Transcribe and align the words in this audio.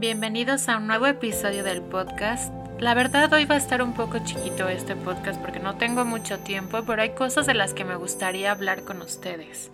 Bienvenidos 0.00 0.70
a 0.70 0.78
un 0.78 0.86
nuevo 0.86 1.04
episodio 1.04 1.62
del 1.62 1.82
podcast. 1.82 2.50
La 2.78 2.94
verdad 2.94 3.30
hoy 3.34 3.44
va 3.44 3.56
a 3.56 3.58
estar 3.58 3.82
un 3.82 3.92
poco 3.92 4.18
chiquito 4.24 4.66
este 4.66 4.96
podcast 4.96 5.38
porque 5.38 5.60
no 5.60 5.76
tengo 5.76 6.06
mucho 6.06 6.38
tiempo, 6.38 6.82
pero 6.86 7.02
hay 7.02 7.10
cosas 7.10 7.44
de 7.44 7.52
las 7.52 7.74
que 7.74 7.84
me 7.84 7.96
gustaría 7.96 8.50
hablar 8.50 8.84
con 8.84 9.02
ustedes. 9.02 9.70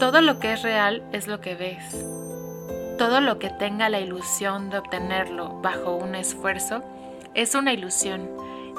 Todo 0.00 0.22
lo 0.22 0.40
que 0.40 0.54
es 0.54 0.62
real 0.62 1.04
es 1.12 1.28
lo 1.28 1.40
que 1.40 1.54
ves. 1.54 2.04
Todo 2.98 3.20
lo 3.20 3.38
que 3.38 3.48
tenga 3.48 3.88
la 3.88 4.00
ilusión 4.00 4.70
de 4.70 4.78
obtenerlo 4.78 5.60
bajo 5.62 5.94
un 5.94 6.16
esfuerzo 6.16 6.82
es 7.34 7.54
una 7.54 7.72
ilusión 7.72 8.28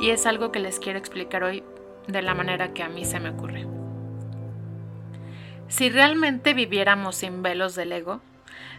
y 0.02 0.10
es 0.10 0.26
algo 0.26 0.52
que 0.52 0.60
les 0.60 0.78
quiero 0.78 1.00
explicar 1.00 1.46
hoy 1.46 1.64
de 2.08 2.22
la 2.22 2.34
manera 2.34 2.74
que 2.74 2.84
a 2.84 2.90
mí 2.90 3.06
se 3.06 3.22
me 3.22 3.30
ocurre. 3.30 3.66
Si 5.70 5.90
realmente 5.90 6.54
viviéramos 6.54 7.16
sin 7.16 7.44
velos 7.44 7.76
del 7.76 7.94
ego, 7.94 8.20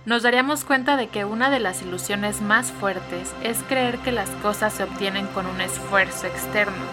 nos 0.07 0.23
daríamos 0.23 0.65
cuenta 0.65 0.97
de 0.97 1.09
que 1.09 1.25
una 1.25 1.49
de 1.49 1.61
las 1.61 1.81
ilusiones 1.81 2.43
más 2.43 2.73
fuertes 2.73 3.35
es 3.43 3.63
creer 3.63 3.99
que 3.99 4.13
las 4.13 4.29
cosas 4.43 4.75
se 4.75 4.85
obtienen 4.85 5.27
con 5.29 5.47
un 5.47 5.61
esfuerzo 5.61 6.27
externo. 6.27 6.85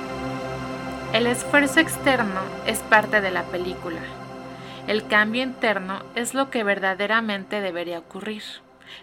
El 1.12 1.28
esfuerzo 1.28 1.82
externo 1.82 2.39
es 2.66 2.80
parte 2.80 3.20
de 3.20 3.32
la 3.32 3.44
película. 3.44 4.00
El 4.88 5.06
cambio 5.08 5.44
interno 5.44 6.02
es 6.16 6.34
lo 6.34 6.50
que 6.50 6.64
verdaderamente 6.64 7.59
debería 7.59 8.00
ocurrir. 8.00 8.44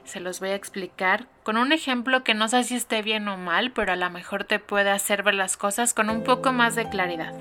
Se 0.05 0.21
los 0.21 0.41
voy 0.41 0.51
a 0.51 0.55
explicar 0.55 1.27
con 1.43 1.59
un 1.59 1.73
ejemplo 1.73 2.25
que 2.25 2.35
no 2.35 2.49
sé 2.49 2.65
si 2.65 2.77
esté 2.77 3.03
bien 3.03 3.29
o 3.29 3.37
mal, 3.37 3.73
pero 3.73 3.93
a 3.93 3.97
lo 3.97 4.09
mejor 4.09 4.45
te 4.45 4.59
puede 4.59 4.91
hacer 4.91 5.23
ver 5.23 5.35
las 5.35 5.59
cosas 5.59 5.93
con 5.93 6.09
un 6.09 6.25
poco 6.25 6.53
más 6.53 6.75
de 6.77 6.89
claridad. 6.89 7.35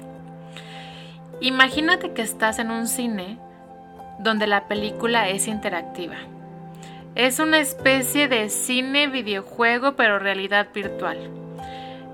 Imagínate 1.39 2.13
que 2.13 2.21
estás 2.21 2.59
en 2.59 2.71
un 2.71 2.87
cine 2.87 3.37
donde 4.19 4.47
la 4.47 4.67
película 4.67 5.29
es 5.29 5.47
interactiva. 5.47 6.17
Es 7.17 7.39
una 7.39 7.57
especie 7.57 8.27
de 8.27 8.47
cine 8.47 9.07
videojuego 9.07 9.95
pero 9.95 10.19
realidad 10.19 10.67
virtual. 10.71 11.17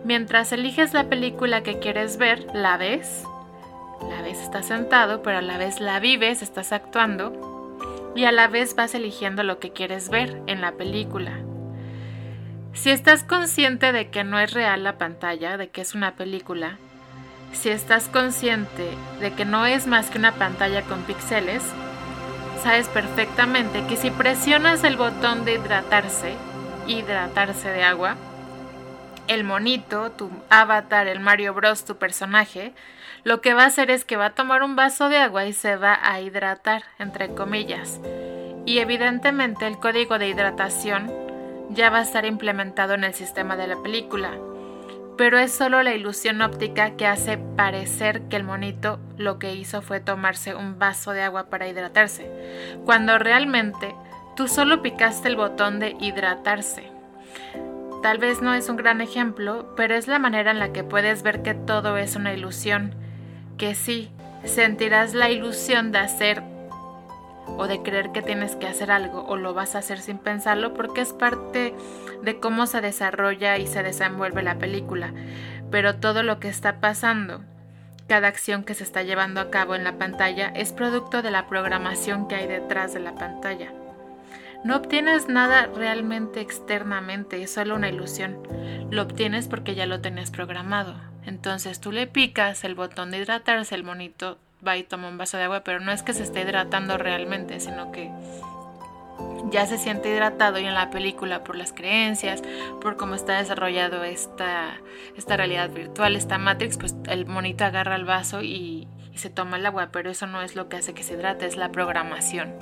Mientras 0.05 0.53
eliges 0.53 0.93
la 0.93 1.09
película 1.09 1.61
que 1.61 1.77
quieres 1.77 2.15
ver, 2.15 2.47
la 2.53 2.77
ves, 2.77 3.25
la 4.09 4.21
ves 4.21 4.39
estás 4.39 4.67
sentado, 4.67 5.21
pero 5.21 5.39
a 5.39 5.41
la 5.41 5.57
vez 5.57 5.81
la 5.81 5.99
vives, 5.99 6.41
estás 6.41 6.71
actuando 6.71 7.77
y 8.15 8.23
a 8.23 8.31
la 8.31 8.47
vez 8.47 8.75
vas 8.77 8.95
eligiendo 8.95 9.43
lo 9.43 9.59
que 9.59 9.73
quieres 9.73 10.07
ver 10.07 10.41
en 10.47 10.61
la 10.61 10.71
película. 10.71 11.33
Si 12.71 12.89
estás 12.89 13.25
consciente 13.25 13.91
de 13.91 14.09
que 14.09 14.23
no 14.23 14.39
es 14.39 14.53
real 14.53 14.85
la 14.85 14.97
pantalla, 14.97 15.57
de 15.57 15.67
que 15.67 15.81
es 15.81 15.95
una 15.95 16.15
película, 16.15 16.77
si 17.51 17.67
estás 17.67 18.07
consciente 18.07 18.87
de 19.19 19.33
que 19.33 19.43
no 19.43 19.65
es 19.65 19.85
más 19.85 20.09
que 20.09 20.17
una 20.17 20.31
pantalla 20.31 20.81
con 20.83 21.01
píxeles, 21.01 21.61
sabes 22.63 22.87
perfectamente 22.87 23.85
que 23.87 23.97
si 23.97 24.09
presionas 24.09 24.85
el 24.85 24.95
botón 24.95 25.43
de 25.43 25.55
hidratarse, 25.55 26.33
hidratarse 26.87 27.69
de 27.69 27.83
agua, 27.83 28.15
el 29.27 29.43
monito, 29.43 30.11
tu 30.11 30.29
avatar, 30.49 31.07
el 31.07 31.19
Mario 31.19 31.53
Bros, 31.53 31.83
tu 31.83 31.97
personaje, 31.97 32.71
lo 33.25 33.41
que 33.41 33.53
va 33.53 33.63
a 33.63 33.67
hacer 33.67 33.91
es 33.91 34.05
que 34.05 34.15
va 34.15 34.27
a 34.27 34.33
tomar 34.33 34.63
un 34.63 34.77
vaso 34.77 35.09
de 35.09 35.17
agua 35.17 35.45
y 35.45 35.51
se 35.51 35.75
va 35.75 35.99
a 36.01 36.21
hidratar, 36.21 36.83
entre 36.99 37.35
comillas. 37.35 37.99
Y 38.65 38.79
evidentemente 38.79 39.67
el 39.67 39.77
código 39.77 40.17
de 40.17 40.29
hidratación 40.29 41.11
ya 41.69 41.89
va 41.89 41.99
a 41.99 42.03
estar 42.03 42.25
implementado 42.25 42.93
en 42.93 43.03
el 43.03 43.13
sistema 43.13 43.57
de 43.57 43.67
la 43.67 43.75
película, 43.75 44.31
pero 45.17 45.37
es 45.37 45.51
solo 45.51 45.83
la 45.83 45.93
ilusión 45.93 46.41
óptica 46.41 46.95
que 46.95 47.05
hace 47.05 47.37
parecer 47.37 48.23
que 48.29 48.35
el 48.35 48.43
monito 48.43 48.99
lo 49.17 49.39
que 49.39 49.53
hizo 49.53 49.81
fue 49.81 49.99
tomarse 49.99 50.55
un 50.55 50.79
vaso 50.79 51.11
de 51.11 51.23
agua 51.23 51.49
para 51.49 51.67
hidratarse, 51.67 52.29
cuando 52.85 53.17
realmente 53.19 53.95
tú 54.35 54.47
solo 54.47 54.81
picaste 54.81 55.27
el 55.27 55.35
botón 55.35 55.79
de 55.79 55.95
hidratarse. 55.99 56.91
Tal 58.01 58.17
vez 58.17 58.41
no 58.41 58.53
es 58.53 58.67
un 58.67 58.75
gran 58.75 58.99
ejemplo, 59.01 59.73
pero 59.77 59.95
es 59.95 60.07
la 60.07 60.19
manera 60.19 60.51
en 60.51 60.59
la 60.59 60.73
que 60.73 60.83
puedes 60.83 61.23
ver 61.23 61.41
que 61.41 61.53
todo 61.53 61.97
es 61.97 62.15
una 62.15 62.33
ilusión, 62.33 62.95
que 63.57 63.75
sí, 63.75 64.11
sentirás 64.43 65.13
la 65.13 65.29
ilusión 65.29 65.91
de 65.91 65.99
hacer 65.99 66.43
o 67.45 67.67
de 67.67 67.81
creer 67.81 68.11
que 68.11 68.21
tienes 68.21 68.55
que 68.55 68.67
hacer 68.67 68.91
algo 68.91 69.25
o 69.25 69.37
lo 69.37 69.53
vas 69.53 69.75
a 69.75 69.79
hacer 69.79 69.99
sin 69.99 70.17
pensarlo 70.17 70.73
porque 70.73 71.01
es 71.01 71.13
parte 71.13 71.73
de 72.21 72.39
cómo 72.39 72.65
se 72.65 72.81
desarrolla 72.81 73.57
y 73.57 73.67
se 73.67 73.83
desenvuelve 73.83 74.43
la 74.43 74.57
película. 74.57 75.13
Pero 75.71 75.95
todo 75.95 76.23
lo 76.23 76.39
que 76.39 76.49
está 76.49 76.79
pasando, 76.79 77.41
cada 78.07 78.27
acción 78.27 78.63
que 78.63 78.73
se 78.73 78.83
está 78.83 79.03
llevando 79.03 79.41
a 79.41 79.49
cabo 79.49 79.75
en 79.75 79.83
la 79.83 79.97
pantalla 79.97 80.47
es 80.55 80.71
producto 80.71 81.21
de 81.21 81.31
la 81.31 81.47
programación 81.47 82.27
que 82.27 82.35
hay 82.35 82.47
detrás 82.47 82.93
de 82.93 82.99
la 82.99 83.15
pantalla. 83.15 83.71
No 84.63 84.77
obtienes 84.77 85.27
nada 85.27 85.67
realmente 85.75 86.39
externamente, 86.39 87.43
es 87.43 87.53
solo 87.53 87.75
una 87.75 87.89
ilusión. 87.89 88.37
Lo 88.91 89.01
obtienes 89.01 89.47
porque 89.47 89.75
ya 89.75 89.85
lo 89.85 89.99
tenías 89.99 90.31
programado. 90.31 90.95
Entonces 91.25 91.81
tú 91.81 91.91
le 91.91 92.07
picas 92.07 92.63
el 92.63 92.75
botón 92.75 93.11
de 93.11 93.17
hidratarse, 93.17 93.75
el 93.75 93.83
monito 93.83 94.37
va 94.65 94.77
y 94.77 94.83
toma 94.83 95.07
un 95.07 95.17
vaso 95.17 95.37
de 95.37 95.43
agua, 95.43 95.61
pero 95.63 95.79
no 95.79 95.91
es 95.91 96.03
que 96.03 96.13
se 96.13 96.23
esté 96.23 96.41
hidratando 96.41 96.97
realmente, 96.97 97.59
sino 97.59 97.91
que 97.91 98.11
ya 99.49 99.65
se 99.65 99.77
siente 99.77 100.09
hidratado 100.09 100.59
y 100.59 100.65
en 100.65 100.73
la 100.73 100.89
película 100.89 101.43
por 101.43 101.55
las 101.55 101.73
creencias, 101.73 102.41
por 102.81 102.97
cómo 102.97 103.15
está 103.15 103.37
desarrollado 103.37 104.03
esta, 104.03 104.77
esta 105.15 105.37
realidad 105.37 105.69
virtual, 105.69 106.15
esta 106.15 106.37
Matrix, 106.37 106.77
pues 106.77 106.95
el 107.07 107.25
monito 107.25 107.63
agarra 107.63 107.95
el 107.95 108.05
vaso 108.05 108.41
y, 108.41 108.87
se 109.15 109.29
toma 109.29 109.57
el 109.57 109.65
agua, 109.67 109.89
pero 109.91 110.09
eso 110.09 110.25
no 110.25 110.41
es 110.41 110.55
lo 110.55 110.69
que 110.69 110.77
hace 110.77 110.95
que 110.95 111.03
se 111.03 111.13
hidrate, 111.13 111.45
es 111.45 111.55
la 111.55 111.71
programación, 111.71 112.55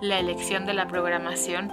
la 0.00 0.18
elección 0.18 0.66
de 0.66 0.74
la 0.74 0.88
programación. 0.88 1.70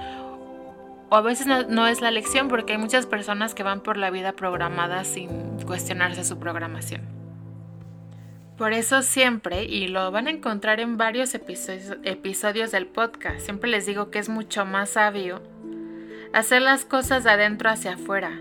O 1.09 1.15
a 1.15 1.21
veces 1.21 1.47
no, 1.47 1.87
es 1.87 2.01
la 2.01 2.09
elección 2.09 2.47
porque 2.47 2.73
hay 2.73 2.77
muchas 2.77 3.07
personas 3.07 3.55
que 3.55 3.63
van 3.63 3.81
por 3.81 3.97
la 3.97 4.11
vida 4.11 4.33
programadas 4.33 5.07
sin 5.07 5.59
cuestionarse 5.65 6.23
su 6.23 6.37
programación. 6.37 7.20
Por 8.61 8.73
eso 8.73 9.01
siempre, 9.01 9.63
y 9.63 9.87
lo 9.87 10.11
van 10.11 10.27
a 10.27 10.29
encontrar 10.29 10.79
en 10.81 10.95
varios 10.95 11.33
episodios, 11.33 12.71
del 12.71 12.85
podcast, 12.85 13.39
siempre 13.39 13.71
les 13.71 13.87
digo 13.87 14.11
que 14.11 14.19
es 14.19 14.29
mucho 14.29 14.65
más 14.65 14.91
sabio 14.91 15.41
hacer 16.31 16.61
las 16.61 16.85
cosas 16.85 17.23
de 17.23 17.31
adentro 17.31 17.71
hacia 17.71 17.95
afuera. 17.95 18.39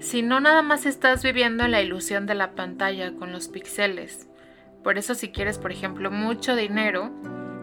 Si 0.00 0.22
no, 0.22 0.40
nada 0.40 0.62
más 0.62 0.86
estás 0.86 1.22
viviendo 1.22 1.62
en 1.62 1.72
la 1.72 1.82
ilusión 1.82 2.24
de 2.24 2.34
la 2.34 2.52
pantalla 2.52 3.12
con 3.16 3.32
los 3.32 3.48
píxeles. 3.48 4.26
Por 4.82 4.96
eso 4.96 5.14
si 5.14 5.28
quieres, 5.28 5.58
por 5.58 5.72
ejemplo, 5.72 6.10
mucho 6.10 6.56
dinero, 6.56 7.10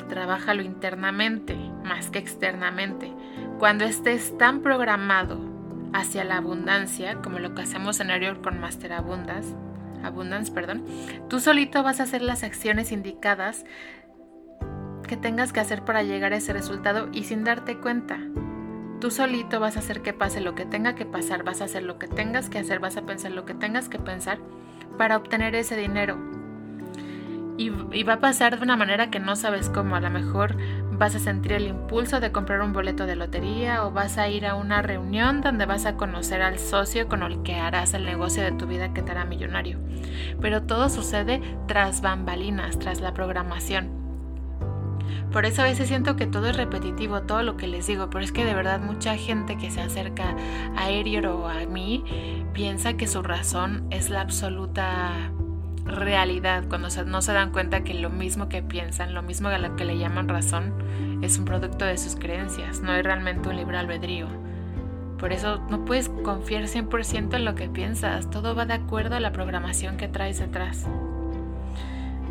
trabájalo 0.07 0.61
internamente 0.61 1.55
más 1.83 2.11
que 2.11 2.19
externamente. 2.19 3.11
Cuando 3.57 3.85
estés 3.85 4.37
tan 4.37 4.61
programado 4.61 5.39
hacia 5.93 6.25
la 6.25 6.37
abundancia, 6.37 7.15
como 7.23 7.39
lo 7.39 7.55
que 7.55 7.63
hacemos 7.63 7.99
en 8.01 8.11
Ariel 8.11 8.39
con 8.39 8.59
Master 8.59 8.93
Abundas, 8.93 9.55
Abundance, 10.03 10.51
perdón, 10.51 10.85
tú 11.29 11.39
solito 11.39 11.83
vas 11.83 11.99
a 11.99 12.03
hacer 12.03 12.21
las 12.21 12.43
acciones 12.43 12.91
indicadas 12.91 13.65
que 15.07 15.17
tengas 15.17 15.51
que 15.51 15.59
hacer 15.59 15.83
para 15.83 16.03
llegar 16.03 16.33
a 16.33 16.37
ese 16.37 16.53
resultado 16.53 17.09
y 17.11 17.23
sin 17.23 17.43
darte 17.43 17.77
cuenta. 17.77 18.19
Tú 19.01 19.11
solito 19.11 19.59
vas 19.59 19.77
a 19.77 19.79
hacer 19.79 20.01
que 20.01 20.13
pase 20.13 20.41
lo 20.41 20.55
que 20.55 20.65
tenga 20.65 20.95
que 20.95 21.05
pasar, 21.05 21.43
vas 21.43 21.61
a 21.61 21.65
hacer 21.65 21.83
lo 21.83 21.97
que 21.97 22.07
tengas 22.07 22.49
que 22.49 22.59
hacer, 22.59 22.79
vas 22.79 22.97
a 22.97 23.05
pensar 23.05 23.31
lo 23.31 23.45
que 23.45 23.53
tengas 23.53 23.89
que 23.89 23.99
pensar 23.99 24.37
para 24.97 25.17
obtener 25.17 25.55
ese 25.55 25.75
dinero. 25.75 26.40
Y, 27.57 27.69
va 28.03 28.13
a 28.13 28.19
pasar 28.19 28.57
de 28.57 28.63
una 28.63 28.75
manera 28.75 29.11
que 29.11 29.19
no 29.19 29.35
sabes 29.35 29.69
cómo. 29.69 29.95
A 29.95 29.99
lo 29.99 30.09
mejor 30.09 30.55
vas 30.91 31.15
a 31.15 31.19
sentir 31.19 31.53
el 31.53 31.67
impulso 31.67 32.19
de 32.19 32.31
comprar 32.31 32.61
un 32.61 32.73
boleto 32.73 33.05
de 33.05 33.15
lotería 33.15 33.85
o 33.85 33.91
vas 33.91 34.17
a 34.17 34.29
ir 34.29 34.45
a 34.45 34.55
una 34.55 34.81
reunión 34.81 35.41
donde 35.41 35.65
vas 35.65 35.85
a 35.85 35.95
conocer 35.95 36.41
al 36.41 36.59
socio 36.59 37.07
con 37.07 37.23
el 37.23 37.43
que 37.43 37.55
harás 37.55 37.93
el 37.93 38.05
negocio 38.05 38.43
de 38.43 38.51
tu 38.53 38.65
vida 38.65 38.93
que 38.93 39.01
te 39.01 39.11
hará 39.11 39.25
millonario. 39.25 39.79
Pero 40.39 40.63
todo 40.63 40.89
sucede 40.89 41.41
tras 41.67 42.01
bambalinas, 42.01 42.79
tras 42.79 43.01
la 43.01 43.13
programación. 43.13 44.01
Por 45.31 45.45
eso 45.45 45.61
a 45.61 45.65
veces 45.65 45.87
siento 45.87 46.17
que 46.17 46.27
todo 46.27 46.47
es 46.47 46.57
repetitivo, 46.57 47.21
todo 47.21 47.41
lo 47.41 47.55
que 47.55 47.67
les 47.67 47.87
digo, 47.87 48.09
pero 48.09 48.23
es 48.23 48.31
que 48.31 48.43
de 48.43 48.53
verdad 48.53 48.81
mucha 48.81 49.15
gente 49.15 49.57
que 49.57 49.71
se 49.71 49.81
acerca 49.81 50.35
a 50.75 50.89
Erior 50.89 51.27
o 51.27 51.47
a 51.47 51.65
mí 51.65 52.03
piensa 52.53 52.93
que 52.93 53.07
su 53.07 53.21
razón 53.21 53.87
es 53.91 54.09
la 54.09 54.21
absoluta 54.21 55.31
realidad 55.85 56.63
cuando 56.67 56.89
no 57.05 57.21
se 57.21 57.33
dan 57.33 57.51
cuenta 57.51 57.83
que 57.83 57.93
lo 57.93 58.09
mismo 58.09 58.49
que 58.49 58.61
piensan, 58.61 59.13
lo 59.13 59.23
mismo 59.23 59.49
que 59.77 59.85
le 59.85 59.97
llaman 59.97 60.27
razón, 60.27 60.73
es 61.21 61.37
un 61.37 61.45
producto 61.45 61.85
de 61.85 61.97
sus 61.97 62.15
creencias, 62.15 62.81
no 62.81 62.93
es 62.93 63.03
realmente 63.03 63.49
un 63.49 63.55
libre 63.55 63.77
albedrío. 63.77 64.27
Por 65.17 65.33
eso 65.33 65.61
no 65.69 65.85
puedes 65.85 66.09
confiar 66.09 66.63
100% 66.63 67.35
en 67.35 67.45
lo 67.45 67.55
que 67.55 67.69
piensas, 67.69 68.29
todo 68.29 68.55
va 68.55 68.65
de 68.65 68.73
acuerdo 68.73 69.15
a 69.15 69.19
la 69.19 69.31
programación 69.31 69.97
que 69.97 70.07
traes 70.07 70.39
detrás. 70.39 70.87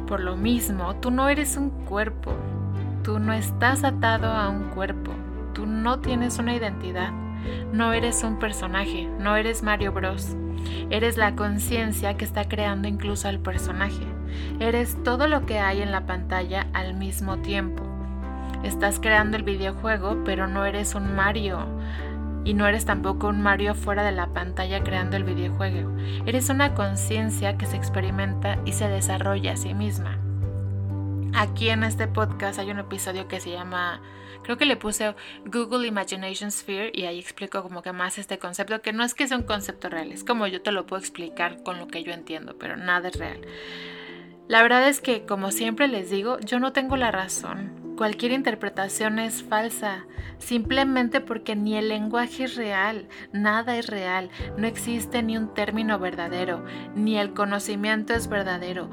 Por 0.08 0.20
lo 0.20 0.36
mismo, 0.36 0.96
tú 0.96 1.12
no 1.12 1.28
eres 1.28 1.56
un 1.56 1.70
cuerpo, 1.70 2.34
tú 3.04 3.20
no 3.20 3.32
estás 3.32 3.84
atado 3.84 4.28
a 4.28 4.48
un 4.48 4.70
cuerpo, 4.70 5.12
tú 5.54 5.66
no 5.66 6.00
tienes 6.00 6.38
una 6.38 6.54
identidad, 6.54 7.12
no 7.72 7.92
eres 7.92 8.22
un 8.24 8.38
personaje, 8.38 9.08
no 9.18 9.36
eres 9.36 9.62
Mario 9.62 9.92
Bros. 9.92 10.36
Eres 10.90 11.16
la 11.16 11.36
conciencia 11.36 12.16
que 12.16 12.24
está 12.24 12.48
creando 12.48 12.88
incluso 12.88 13.28
al 13.28 13.38
personaje. 13.38 14.04
Eres 14.58 15.02
todo 15.02 15.26
lo 15.26 15.46
que 15.46 15.58
hay 15.58 15.82
en 15.82 15.92
la 15.92 16.06
pantalla 16.06 16.66
al 16.72 16.94
mismo 16.94 17.38
tiempo. 17.38 17.82
Estás 18.62 19.00
creando 19.00 19.36
el 19.36 19.42
videojuego, 19.42 20.22
pero 20.24 20.46
no 20.46 20.64
eres 20.64 20.94
un 20.94 21.14
Mario. 21.14 21.66
Y 22.44 22.54
no 22.54 22.66
eres 22.66 22.84
tampoco 22.84 23.28
un 23.28 23.42
Mario 23.42 23.74
fuera 23.74 24.02
de 24.02 24.12
la 24.12 24.28
pantalla 24.28 24.82
creando 24.82 25.16
el 25.16 25.24
videojuego. 25.24 25.90
Eres 26.26 26.48
una 26.48 26.74
conciencia 26.74 27.56
que 27.56 27.66
se 27.66 27.76
experimenta 27.76 28.58
y 28.64 28.72
se 28.72 28.88
desarrolla 28.88 29.52
a 29.52 29.56
sí 29.56 29.74
misma. 29.74 30.18
Aquí 31.34 31.68
en 31.68 31.84
este 31.84 32.08
podcast 32.08 32.58
hay 32.58 32.70
un 32.70 32.80
episodio 32.80 33.28
que 33.28 33.40
se 33.40 33.50
llama, 33.50 34.00
creo 34.42 34.56
que 34.56 34.66
le 34.66 34.76
puse 34.76 35.14
Google 35.44 35.86
Imagination 35.86 36.50
Sphere 36.50 36.92
y 36.94 37.04
ahí 37.04 37.18
explico 37.18 37.62
como 37.62 37.82
que 37.82 37.92
más 37.92 38.18
este 38.18 38.38
concepto, 38.38 38.80
que 38.82 38.92
no 38.92 39.04
es 39.04 39.14
que 39.14 39.28
sea 39.28 39.36
un 39.36 39.44
concepto 39.44 39.88
real, 39.88 40.12
es 40.12 40.24
como 40.24 40.46
yo 40.46 40.62
te 40.62 40.72
lo 40.72 40.86
puedo 40.86 41.00
explicar 41.00 41.62
con 41.62 41.78
lo 41.78 41.88
que 41.88 42.02
yo 42.02 42.12
entiendo, 42.12 42.56
pero 42.58 42.76
nada 42.76 43.08
es 43.08 43.16
real. 43.16 43.40
La 44.50 44.62
verdad 44.62 44.88
es 44.88 45.00
que, 45.00 45.24
como 45.26 45.52
siempre 45.52 45.86
les 45.86 46.10
digo, 46.10 46.40
yo 46.40 46.58
no 46.58 46.72
tengo 46.72 46.96
la 46.96 47.12
razón. 47.12 47.94
Cualquier 47.96 48.32
interpretación 48.32 49.20
es 49.20 49.44
falsa, 49.44 50.06
simplemente 50.38 51.20
porque 51.20 51.54
ni 51.54 51.76
el 51.76 51.88
lenguaje 51.88 52.44
es 52.44 52.56
real, 52.56 53.06
nada 53.32 53.76
es 53.76 53.86
real, 53.86 54.28
no 54.56 54.66
existe 54.66 55.22
ni 55.22 55.36
un 55.36 55.54
término 55.54 56.00
verdadero, 56.00 56.64
ni 56.96 57.16
el 57.16 57.32
conocimiento 57.32 58.12
es 58.12 58.26
verdadero. 58.26 58.90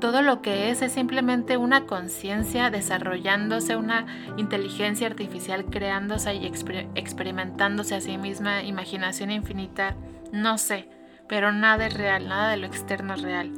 Todo 0.00 0.22
lo 0.22 0.40
que 0.40 0.70
es 0.70 0.80
es 0.80 0.92
simplemente 0.92 1.58
una 1.58 1.84
conciencia 1.84 2.70
desarrollándose, 2.70 3.76
una 3.76 4.06
inteligencia 4.38 5.06
artificial 5.06 5.66
creándose 5.66 6.34
y 6.34 6.46
experimentándose 6.46 7.94
a 7.94 8.00
sí 8.00 8.16
misma, 8.16 8.62
imaginación 8.62 9.30
infinita, 9.30 9.96
no 10.32 10.56
sé, 10.56 10.88
pero 11.28 11.52
nada 11.52 11.86
es 11.86 11.94
real, 11.94 12.28
nada 12.28 12.50
de 12.50 12.56
lo 12.56 12.66
externo 12.66 13.12
es 13.12 13.20
real. 13.20 13.52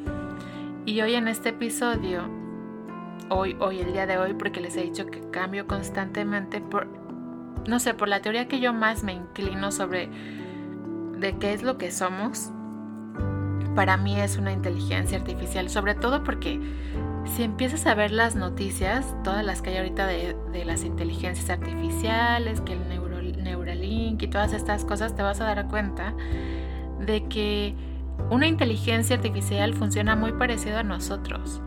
Y 0.84 1.00
hoy 1.00 1.14
en 1.14 1.28
este 1.28 1.50
episodio, 1.50 2.28
hoy, 3.28 3.56
hoy, 3.60 3.78
el 3.78 3.92
día 3.92 4.06
de 4.06 4.18
hoy, 4.18 4.34
porque 4.34 4.60
les 4.60 4.76
he 4.76 4.82
dicho 4.82 5.06
que 5.06 5.20
cambio 5.30 5.68
constantemente 5.68 6.60
por, 6.60 6.88
no 7.68 7.78
sé, 7.78 7.94
por 7.94 8.08
la 8.08 8.20
teoría 8.20 8.48
que 8.48 8.58
yo 8.58 8.72
más 8.72 9.04
me 9.04 9.12
inclino 9.12 9.70
sobre 9.70 10.10
de 11.18 11.36
qué 11.38 11.52
es 11.52 11.62
lo 11.62 11.78
que 11.78 11.92
somos, 11.92 12.50
para 13.74 13.96
mí 13.96 14.20
es 14.20 14.36
una 14.36 14.52
inteligencia 14.52 15.18
artificial, 15.18 15.68
sobre 15.68 15.94
todo 15.94 16.22
porque 16.24 16.60
si 17.24 17.42
empiezas 17.42 17.86
a 17.86 17.94
ver 17.94 18.10
las 18.10 18.36
noticias, 18.36 19.14
todas 19.24 19.44
las 19.44 19.62
que 19.62 19.70
hay 19.70 19.76
ahorita 19.78 20.06
de, 20.06 20.64
las 20.64 20.84
inteligencias 20.84 21.50
artificiales, 21.50 22.60
que 22.60 22.74
el 22.74 23.42
Neuralink 23.42 24.22
y 24.22 24.28
todas 24.28 24.52
estas 24.52 24.84
cosas, 24.84 25.14
te 25.14 25.22
vas 25.22 25.40
a 25.40 25.44
dar 25.44 25.68
cuenta 25.68 26.14
de 27.00 27.24
que 27.28 27.74
una 28.30 28.46
inteligencia 28.46 29.16
artificial 29.16 29.74
funciona 29.74 30.16
muy 30.16 30.32
parecido 30.32 30.78
a 30.78 30.82
nosotros. 30.82 31.60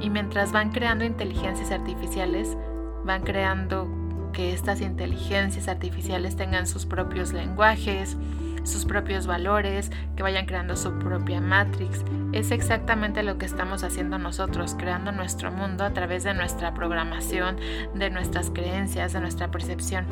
Y 0.00 0.10
mientras 0.10 0.52
van 0.52 0.70
creando 0.70 1.04
inteligencias 1.04 1.70
artificiales, 1.70 2.56
van 3.04 3.22
creando 3.22 3.88
que 4.32 4.52
estas 4.52 4.80
inteligencias 4.82 5.68
artificiales 5.68 6.36
tengan 6.36 6.66
sus 6.66 6.84
propios 6.84 7.32
lenguajes, 7.32 8.16
sus 8.66 8.84
propios 8.84 9.26
valores, 9.26 9.90
que 10.16 10.22
vayan 10.22 10.46
creando 10.46 10.76
su 10.76 10.98
propia 10.98 11.40
matrix. 11.40 12.04
Es 12.32 12.50
exactamente 12.50 13.22
lo 13.22 13.38
que 13.38 13.46
estamos 13.46 13.84
haciendo 13.84 14.18
nosotros, 14.18 14.74
creando 14.78 15.12
nuestro 15.12 15.50
mundo 15.52 15.84
a 15.84 15.92
través 15.92 16.24
de 16.24 16.34
nuestra 16.34 16.74
programación, 16.74 17.56
de 17.94 18.10
nuestras 18.10 18.50
creencias, 18.50 19.12
de 19.12 19.20
nuestra 19.20 19.50
percepción. 19.50 20.06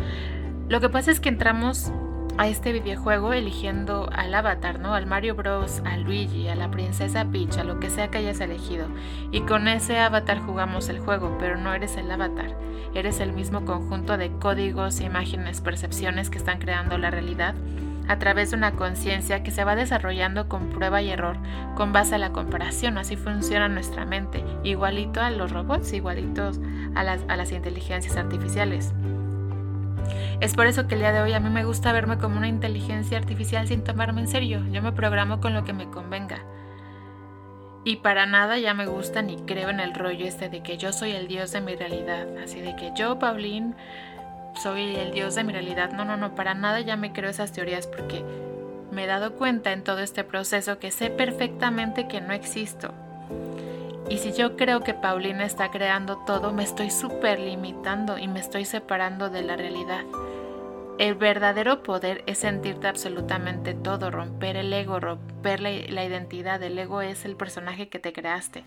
Lo 0.69 0.81
que 0.81 0.89
pasa 0.89 1.11
es 1.11 1.21
que 1.21 1.29
entramos 1.29 1.93
a 2.37 2.49
este 2.49 2.73
videojuego 2.73 3.33
eligiendo 3.33 4.09
al 4.13 4.35
avatar, 4.35 4.81
¿no? 4.81 4.95
Al 4.95 5.07
Mario 5.07 5.35
Bros, 5.35 5.83
a 5.85 5.97
Luigi, 5.97 6.49
a 6.49 6.57
la 6.57 6.71
princesa 6.71 7.25
Peach, 7.27 7.59
a 7.59 7.65
lo 7.65 7.79
que 7.79 7.91
sea 7.91 8.09
que 8.09 8.19
hayas 8.19 8.41
elegido. 8.41 8.89
Y 9.31 9.43
con 9.43 9.69
ese 9.69 9.99
avatar 9.99 10.41
jugamos 10.41 10.89
el 10.89 10.99
juego, 10.99 11.37
pero 11.39 11.57
no 11.57 11.73
eres 11.73 11.97
el 11.97 12.11
avatar. 12.11 12.57
Eres 12.95 13.21
el 13.21 13.33
mismo 13.33 13.65
conjunto 13.65 14.17
de 14.17 14.31
códigos, 14.39 15.01
imágenes, 15.01 15.61
percepciones 15.61 16.31
que 16.31 16.39
están 16.39 16.59
creando 16.59 16.99
la 16.99 17.11
realidad 17.11 17.55
a 18.09 18.19
través 18.19 18.51
de 18.51 18.57
una 18.57 18.73
conciencia 18.73 19.43
que 19.43 19.51
se 19.51 19.65
va 19.65 19.77
desarrollando 19.77 20.49
con 20.49 20.71
prueba 20.71 21.03
y 21.03 21.11
error, 21.11 21.37
con 21.77 21.93
base 21.93 22.15
a 22.15 22.19
la 22.19 22.33
comparación. 22.33 22.99
Así 22.99 23.17
funciona 23.17 23.69
nuestra 23.69 24.05
mente, 24.05 24.45
igualito 24.63 25.21
a 25.21 25.31
los 25.31 25.53
robots, 25.53 25.93
igualitos 25.93 26.61
a 26.95 27.03
las, 27.03 27.23
a 27.29 27.37
las 27.37 27.53
inteligencias 27.53 28.17
artificiales. 28.17 28.93
Es 30.41 30.55
por 30.55 30.67
eso 30.67 30.87
que 30.87 30.95
el 30.95 31.01
día 31.01 31.13
de 31.13 31.23
hoy 31.23 31.33
a 31.33 31.41
mí 31.41 31.49
me 31.49 31.65
gusta 31.65 31.93
verme 31.93 32.19
como 32.19 32.37
una 32.37 32.49
inteligencia 32.49 33.17
artificial 33.17 33.67
sin 33.67 33.85
tomarme 33.85 34.21
en 34.21 34.29
serio. 34.29 34.63
Yo 34.71 34.83
me 34.83 34.93
programo 34.93 35.41
con 35.41 35.55
lo 35.55 35.65
que 35.65 35.73
me 35.73 35.89
convenga. 35.89 36.45
Y 37.85 37.97
para 37.97 38.25
nada 38.25 38.59
ya 38.59 38.73
me 38.73 38.87
gusta 38.87 39.21
ni 39.21 39.37
creo 39.37 39.69
en 39.69 39.79
el 39.79 39.95
rollo 39.95 40.25
este 40.25 40.49
de 40.49 40.63
que 40.63 40.79
yo 40.79 40.93
soy 40.93 41.13
el 41.13 41.29
dios 41.29 41.53
de 41.53 41.61
mi 41.61 41.77
realidad. 41.77 42.27
Así 42.43 42.61
de 42.61 42.75
que 42.77 42.93
yo, 42.97 43.19
Paulín, 43.19 43.75
soy 44.63 44.97
el 44.97 45.13
dios 45.13 45.35
de 45.35 45.45
mi 45.45 45.53
realidad. 45.53 45.93
No, 45.93 46.05
no, 46.05 46.17
no, 46.17 46.35
para 46.35 46.55
nada 46.55 46.81
ya 46.81 46.97
me 46.97 47.13
creo 47.13 47.31
esas 47.31 47.53
teorías 47.53 47.87
porque 47.87 48.25
me 48.91 49.05
he 49.05 49.07
dado 49.07 49.35
cuenta 49.35 49.73
en 49.73 49.83
todo 49.83 50.01
este 50.01 50.25
proceso 50.25 50.79
que 50.79 50.91
sé 50.91 51.11
perfectamente 51.11 52.09
que 52.09 52.21
no 52.21 52.33
existo. 52.33 52.93
Y 54.09 54.19
si 54.19 54.33
yo 54.33 54.57
creo 54.57 54.81
que 54.81 54.95
Paulina 54.95 55.45
está 55.45 55.71
creando 55.71 56.19
todo, 56.27 56.53
me 56.53 56.63
estoy 56.63 56.91
súper 56.91 57.41
limitando 57.41 58.19
y 58.19 58.29
me 58.29 58.41
estoy 58.41 58.65
separando 58.65 59.31
de 59.31 59.43
la 59.43 59.57
realidad. 59.57 60.05
El 60.99 61.15
verdadero 61.17 61.83
poder 61.83 62.23
es 62.27 62.39
sentirte 62.39 62.87
absolutamente 62.87 63.75
todo, 63.75 64.11
romper 64.11 64.57
el 64.57 64.73
ego, 64.73 65.01
romper 65.01 65.61
la, 65.61 66.05
identidad. 66.05 66.63
El 66.63 66.79
ego 66.79 67.01
es 67.01 67.25
el 67.25 67.35
personaje 67.35 67.89
que 67.89 67.99
te 67.99 68.13
creaste. 68.13 68.63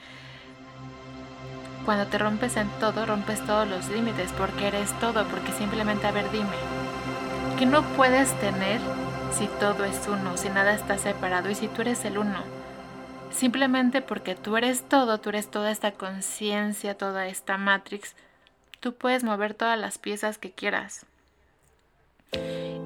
Cuando 1.88 2.06
te 2.07 2.18
rompes 2.18 2.57
en 2.57 2.68
todo, 2.81 3.06
rompes 3.06 3.39
todos 3.45 3.66
los 3.66 3.88
límites, 3.88 4.34
porque 4.34 4.68
eres 4.68 4.92
todo, 5.00 5.25
porque 5.28 5.54
simplemente, 5.54 6.06
a 6.06 6.12
ver, 6.12 6.30
dime, 6.31 6.57
¿qué 7.57 7.66
no 7.66 7.81
puedes 7.95 8.38
tener 8.42 8.81
si 9.31 9.47
todo 9.62 9.85
es 9.85 10.06
uno, 10.06 10.35
si 10.35 10.50
nada 10.50 10.73
está 10.73 10.97
separado 10.97 11.50
y 11.50 11.56
si 11.56 11.69
tú 11.69 11.83
eres 11.83 12.04
el 12.04 12.18
uno? 12.18 12.44
Simplemente 13.31 14.02
porque 14.02 14.35
tú 14.35 14.57
eres 14.57 14.83
todo, 14.90 15.21
tú 15.21 15.30
eres 15.30 15.50
toda 15.50 15.71
esta 15.71 15.94
conciencia, 15.94 16.97
toda 16.97 17.28
esta 17.28 17.57
matrix, 17.57 18.18
tú 18.81 18.94
puedes 18.94 19.23
mover 19.23 19.54
todas 19.54 19.80
las 19.80 19.97
piezas 19.97 20.38
que 20.38 20.52
quieras. 20.52 21.06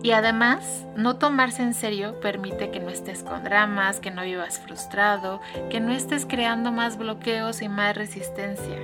Y 0.04 0.12
además, 0.12 0.86
no 0.96 1.18
tomarse 1.18 1.62
en 1.62 1.74
serio 1.74 2.20
permite 2.22 2.72
que 2.72 2.80
no 2.80 2.90
estés 2.90 3.24
con 3.24 3.44
dramas, 3.44 4.00
que 4.00 4.10
no 4.10 4.24
vivas 4.24 4.60
frustrado, 4.60 5.42
que 5.70 5.80
no 5.80 5.92
estés 5.92 6.26
creando 6.26 6.72
más 6.72 6.98
bloqueos 6.98 7.62
y 7.62 7.70
más 7.70 7.96
resistencia. 7.96 8.78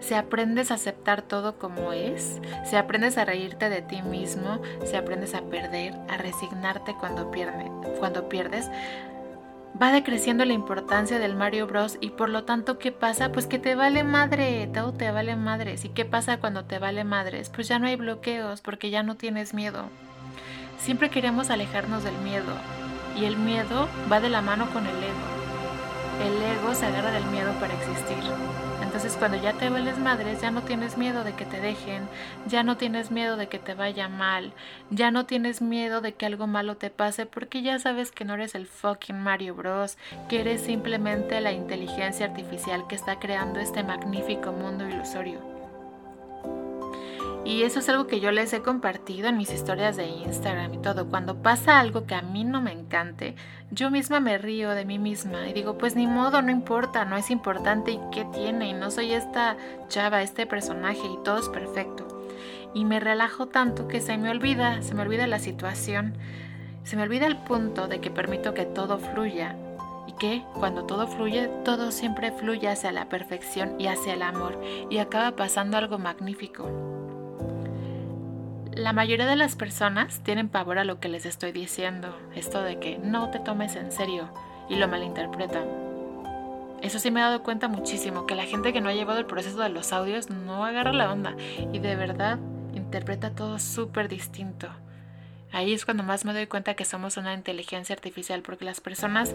Si 0.00 0.14
aprendes 0.14 0.70
a 0.70 0.74
aceptar 0.74 1.22
todo 1.22 1.58
como 1.58 1.92
es, 1.92 2.40
si 2.64 2.76
aprendes 2.76 3.18
a 3.18 3.24
reírte 3.24 3.68
de 3.68 3.82
ti 3.82 4.02
mismo, 4.02 4.60
si 4.84 4.96
aprendes 4.96 5.34
a 5.34 5.42
perder, 5.42 5.94
a 6.08 6.16
resignarte 6.16 6.94
cuando, 6.94 7.30
cuando 7.98 8.28
pierdes, 8.28 8.70
va 9.80 9.92
decreciendo 9.92 10.44
la 10.44 10.52
importancia 10.52 11.18
del 11.18 11.34
Mario 11.34 11.66
Bros. 11.66 11.98
y 12.00 12.10
por 12.10 12.28
lo 12.28 12.44
tanto, 12.44 12.78
¿qué 12.78 12.92
pasa? 12.92 13.32
Pues 13.32 13.46
que 13.46 13.58
te 13.58 13.74
vale 13.74 14.04
madre, 14.04 14.68
todo 14.72 14.92
te 14.92 15.10
vale 15.10 15.36
madres. 15.36 15.84
¿Y 15.84 15.90
qué 15.90 16.04
pasa 16.04 16.38
cuando 16.38 16.64
te 16.64 16.78
vale 16.78 17.04
madres? 17.04 17.50
Pues 17.50 17.68
ya 17.68 17.78
no 17.78 17.86
hay 17.86 17.96
bloqueos 17.96 18.60
porque 18.60 18.90
ya 18.90 19.02
no 19.02 19.16
tienes 19.16 19.54
miedo. 19.54 19.84
Siempre 20.78 21.10
queremos 21.10 21.50
alejarnos 21.50 22.04
del 22.04 22.16
miedo 22.18 22.52
y 23.18 23.24
el 23.24 23.36
miedo 23.36 23.88
va 24.10 24.20
de 24.20 24.30
la 24.30 24.40
mano 24.40 24.66
con 24.72 24.86
el 24.86 24.96
ego. 24.96 25.36
El 26.24 26.42
ego 26.42 26.74
se 26.74 26.86
agarra 26.86 27.10
del 27.10 27.24
miedo 27.26 27.52
para 27.60 27.74
existir. 27.74 28.16
Entonces 28.96 29.18
cuando 29.18 29.36
ya 29.36 29.52
te 29.52 29.68
vuelves 29.68 29.98
madres, 29.98 30.40
ya 30.40 30.50
no 30.50 30.62
tienes 30.62 30.96
miedo 30.96 31.22
de 31.22 31.34
que 31.34 31.44
te 31.44 31.60
dejen, 31.60 32.08
ya 32.46 32.62
no 32.62 32.78
tienes 32.78 33.10
miedo 33.10 33.36
de 33.36 33.46
que 33.46 33.58
te 33.58 33.74
vaya 33.74 34.08
mal, 34.08 34.54
ya 34.88 35.10
no 35.10 35.26
tienes 35.26 35.60
miedo 35.60 36.00
de 36.00 36.14
que 36.14 36.24
algo 36.24 36.46
malo 36.46 36.78
te 36.78 36.88
pase 36.88 37.26
porque 37.26 37.60
ya 37.60 37.78
sabes 37.78 38.10
que 38.10 38.24
no 38.24 38.32
eres 38.32 38.54
el 38.54 38.64
fucking 38.64 39.22
Mario 39.22 39.54
Bros, 39.54 39.98
que 40.30 40.40
eres 40.40 40.62
simplemente 40.62 41.42
la 41.42 41.52
inteligencia 41.52 42.24
artificial 42.24 42.86
que 42.88 42.94
está 42.94 43.18
creando 43.18 43.60
este 43.60 43.84
magnífico 43.84 44.50
mundo 44.52 44.88
ilusorio. 44.88 45.55
Y 47.46 47.62
eso 47.62 47.78
es 47.78 47.88
algo 47.88 48.08
que 48.08 48.18
yo 48.18 48.32
les 48.32 48.52
he 48.52 48.60
compartido 48.60 49.28
en 49.28 49.36
mis 49.36 49.52
historias 49.52 49.96
de 49.96 50.08
Instagram 50.08 50.74
y 50.74 50.78
todo. 50.78 51.08
Cuando 51.08 51.42
pasa 51.42 51.78
algo 51.78 52.04
que 52.04 52.16
a 52.16 52.20
mí 52.20 52.42
no 52.42 52.60
me 52.60 52.72
encante, 52.72 53.36
yo 53.70 53.88
misma 53.88 54.18
me 54.18 54.36
río 54.36 54.70
de 54.70 54.84
mí 54.84 54.98
misma 54.98 55.48
y 55.48 55.52
digo, 55.52 55.78
pues 55.78 55.94
ni 55.94 56.08
modo, 56.08 56.42
no 56.42 56.50
importa, 56.50 57.04
no 57.04 57.16
es 57.16 57.30
importante 57.30 57.92
y 57.92 58.00
qué 58.10 58.24
tiene. 58.24 58.70
Y 58.70 58.72
no 58.72 58.90
soy 58.90 59.12
esta 59.12 59.56
chava, 59.86 60.22
este 60.22 60.44
personaje 60.44 61.06
y 61.06 61.22
todo 61.22 61.38
es 61.38 61.48
perfecto. 61.48 62.08
Y 62.74 62.84
me 62.84 62.98
relajo 62.98 63.46
tanto 63.46 63.86
que 63.86 64.00
se 64.00 64.18
me 64.18 64.28
olvida, 64.28 64.82
se 64.82 64.96
me 64.96 65.02
olvida 65.02 65.28
la 65.28 65.38
situación, 65.38 66.14
se 66.82 66.96
me 66.96 67.04
olvida 67.04 67.26
el 67.26 67.36
punto 67.36 67.86
de 67.86 68.00
que 68.00 68.10
permito 68.10 68.54
que 68.54 68.64
todo 68.64 68.98
fluya 68.98 69.54
y 70.08 70.14
que 70.14 70.42
cuando 70.58 70.84
todo 70.84 71.06
fluye, 71.06 71.46
todo 71.64 71.92
siempre 71.92 72.32
fluye 72.32 72.66
hacia 72.66 72.90
la 72.90 73.08
perfección 73.08 73.80
y 73.80 73.86
hacia 73.86 74.14
el 74.14 74.22
amor 74.22 74.60
y 74.90 74.98
acaba 74.98 75.36
pasando 75.36 75.76
algo 75.76 75.96
magnífico. 75.98 77.05
La 78.76 78.92
mayoría 78.92 79.24
de 79.24 79.36
las 79.36 79.56
personas 79.56 80.20
tienen 80.22 80.50
pavor 80.50 80.78
a 80.78 80.84
lo 80.84 81.00
que 81.00 81.08
les 81.08 81.24
estoy 81.24 81.50
diciendo, 81.50 82.14
esto 82.34 82.60
de 82.60 82.78
que 82.78 82.98
no 82.98 83.30
te 83.30 83.40
tomes 83.40 83.74
en 83.74 83.90
serio 83.90 84.28
y 84.68 84.76
lo 84.76 84.86
malinterpretan. 84.86 85.64
Eso 86.82 86.98
sí 86.98 87.10
me 87.10 87.20
he 87.20 87.22
dado 87.22 87.42
cuenta 87.42 87.68
muchísimo, 87.68 88.26
que 88.26 88.34
la 88.34 88.44
gente 88.44 88.74
que 88.74 88.82
no 88.82 88.90
ha 88.90 88.94
llevado 88.94 89.18
el 89.18 89.24
proceso 89.24 89.58
de 89.60 89.70
los 89.70 89.94
audios 89.94 90.28
no 90.28 90.62
agarra 90.62 90.92
la 90.92 91.10
onda 91.10 91.34
y 91.72 91.78
de 91.78 91.96
verdad 91.96 92.38
interpreta 92.74 93.30
todo 93.30 93.58
súper 93.58 94.08
distinto. 94.08 94.68
Ahí 95.52 95.72
es 95.72 95.86
cuando 95.86 96.02
más 96.02 96.26
me 96.26 96.34
doy 96.34 96.46
cuenta 96.46 96.74
que 96.74 96.84
somos 96.84 97.16
una 97.16 97.32
inteligencia 97.32 97.94
artificial, 97.94 98.42
porque 98.42 98.66
las 98.66 98.82
personas 98.82 99.32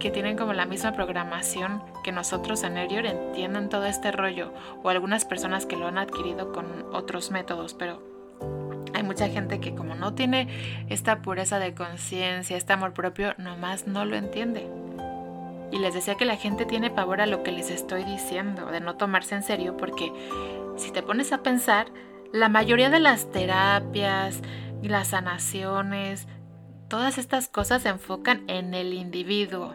que 0.00 0.10
tienen 0.10 0.36
como 0.36 0.54
la 0.54 0.66
misma 0.66 0.92
programación 0.92 1.84
que 2.02 2.10
nosotros 2.10 2.64
en 2.64 2.76
Erior 2.76 3.06
entienden 3.06 3.68
todo 3.68 3.84
este 3.84 4.10
rollo, 4.10 4.52
o 4.82 4.88
algunas 4.88 5.24
personas 5.24 5.66
que 5.66 5.76
lo 5.76 5.86
han 5.86 5.98
adquirido 5.98 6.52
con 6.52 6.66
otros 6.92 7.30
métodos, 7.30 7.74
pero 7.74 8.11
hay 9.02 9.08
mucha 9.08 9.28
gente 9.28 9.58
que 9.58 9.74
como 9.74 9.96
no 9.96 10.14
tiene 10.14 10.48
esta 10.88 11.22
pureza 11.22 11.58
de 11.58 11.74
conciencia, 11.74 12.56
este 12.56 12.72
amor 12.72 12.92
propio, 12.92 13.34
nomás 13.36 13.88
no 13.88 14.04
lo 14.04 14.16
entiende. 14.16 14.68
Y 15.72 15.78
les 15.78 15.94
decía 15.94 16.14
que 16.14 16.24
la 16.24 16.36
gente 16.36 16.66
tiene 16.66 16.90
pavor 16.90 17.20
a 17.20 17.26
lo 17.26 17.42
que 17.42 17.50
les 17.50 17.70
estoy 17.70 18.04
diciendo, 18.04 18.66
de 18.70 18.80
no 18.80 18.96
tomarse 18.96 19.34
en 19.34 19.42
serio, 19.42 19.76
porque 19.76 20.12
si 20.76 20.92
te 20.92 21.02
pones 21.02 21.32
a 21.32 21.42
pensar, 21.42 21.88
la 22.32 22.48
mayoría 22.48 22.90
de 22.90 23.00
las 23.00 23.30
terapias, 23.32 24.40
las 24.82 25.08
sanaciones, 25.08 26.28
todas 26.88 27.18
estas 27.18 27.48
cosas 27.48 27.82
se 27.82 27.88
enfocan 27.88 28.44
en 28.46 28.72
el 28.72 28.92
individuo. 28.92 29.74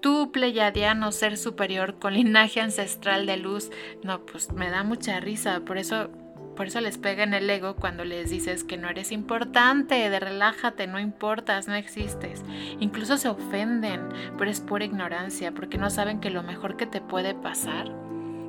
Tú, 0.00 0.32
pleyadiano, 0.32 1.12
ser 1.12 1.36
superior 1.38 2.00
con 2.00 2.14
linaje 2.14 2.60
ancestral 2.60 3.24
de 3.24 3.36
luz, 3.36 3.70
no, 4.02 4.26
pues 4.26 4.50
me 4.50 4.68
da 4.68 4.82
mucha 4.82 5.20
risa, 5.20 5.60
por 5.60 5.78
eso 5.78 6.10
por 6.56 6.66
eso 6.66 6.80
les 6.80 6.98
pega 6.98 7.22
en 7.22 7.34
el 7.34 7.48
ego 7.48 7.76
cuando 7.76 8.04
les 8.04 8.30
dices 8.30 8.64
que 8.64 8.76
no 8.76 8.88
eres 8.88 9.10
importante, 9.10 10.10
de 10.10 10.20
relájate, 10.20 10.86
no 10.86 10.98
importas, 10.98 11.66
no 11.66 11.74
existes. 11.74 12.42
Incluso 12.78 13.16
se 13.16 13.28
ofenden, 13.28 14.08
pero 14.36 14.50
es 14.50 14.60
pura 14.60 14.84
ignorancia, 14.84 15.52
porque 15.52 15.78
no 15.78 15.88
saben 15.88 16.20
que 16.20 16.30
lo 16.30 16.42
mejor 16.42 16.76
que 16.76 16.86
te 16.86 17.00
puede 17.00 17.34
pasar 17.34 17.90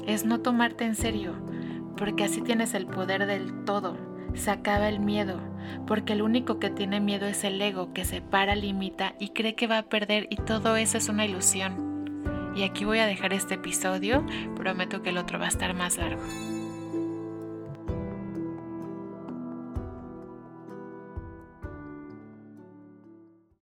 es 0.05 0.25
no 0.25 0.41
tomarte 0.41 0.85
en 0.85 0.95
serio, 0.95 1.33
porque 1.95 2.25
así 2.25 2.41
tienes 2.41 2.73
el 2.73 2.87
poder 2.87 3.25
del 3.25 3.63
todo. 3.63 3.97
Se 4.33 4.51
acaba 4.51 4.89
el 4.89 4.99
miedo, 4.99 5.39
porque 5.87 6.13
el 6.13 6.21
único 6.21 6.59
que 6.59 6.69
tiene 6.69 6.99
miedo 6.99 7.25
es 7.25 7.43
el 7.43 7.61
ego, 7.61 7.93
que 7.93 8.03
se 8.03 8.21
para, 8.21 8.55
limita 8.55 9.15
y 9.19 9.29
cree 9.29 9.55
que 9.55 9.67
va 9.67 9.77
a 9.77 9.89
perder 9.89 10.27
y 10.29 10.37
todo 10.37 10.75
eso 10.75 10.97
es 10.97 11.07
una 11.07 11.25
ilusión. 11.25 12.51
Y 12.55 12.63
aquí 12.63 12.85
voy 12.85 12.99
a 12.99 13.07
dejar 13.07 13.33
este 13.33 13.55
episodio, 13.55 14.25
prometo 14.55 15.01
que 15.01 15.09
el 15.09 15.17
otro 15.17 15.39
va 15.39 15.45
a 15.45 15.49
estar 15.49 15.73
más 15.73 15.97
largo. 15.97 16.21